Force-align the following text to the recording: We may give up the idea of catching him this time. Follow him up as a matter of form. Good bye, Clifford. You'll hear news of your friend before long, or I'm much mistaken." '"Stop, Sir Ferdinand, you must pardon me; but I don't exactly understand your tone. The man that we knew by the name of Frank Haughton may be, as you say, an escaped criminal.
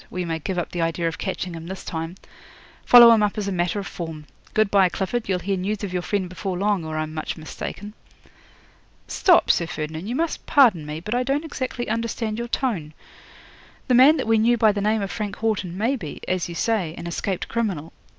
We 0.09 0.25
may 0.25 0.39
give 0.39 0.57
up 0.57 0.71
the 0.71 0.81
idea 0.81 1.07
of 1.07 1.19
catching 1.19 1.53
him 1.53 1.67
this 1.67 1.85
time. 1.85 2.15
Follow 2.83 3.11
him 3.11 3.21
up 3.21 3.37
as 3.37 3.47
a 3.47 3.51
matter 3.51 3.77
of 3.77 3.85
form. 3.85 4.25
Good 4.55 4.71
bye, 4.71 4.89
Clifford. 4.89 5.29
You'll 5.29 5.37
hear 5.37 5.57
news 5.57 5.83
of 5.83 5.93
your 5.93 6.01
friend 6.01 6.27
before 6.27 6.57
long, 6.57 6.83
or 6.83 6.97
I'm 6.97 7.13
much 7.13 7.37
mistaken." 7.37 7.93
'"Stop, 9.07 9.51
Sir 9.51 9.67
Ferdinand, 9.67 10.07
you 10.07 10.15
must 10.15 10.47
pardon 10.47 10.87
me; 10.87 11.01
but 11.01 11.13
I 11.13 11.21
don't 11.21 11.45
exactly 11.45 11.87
understand 11.87 12.39
your 12.39 12.47
tone. 12.47 12.95
The 13.87 13.93
man 13.93 14.17
that 14.17 14.25
we 14.25 14.39
knew 14.39 14.57
by 14.57 14.71
the 14.71 14.81
name 14.81 15.03
of 15.03 15.11
Frank 15.11 15.35
Haughton 15.35 15.77
may 15.77 15.95
be, 15.95 16.19
as 16.27 16.49
you 16.49 16.55
say, 16.55 16.95
an 16.97 17.05
escaped 17.05 17.47
criminal. 17.47 17.93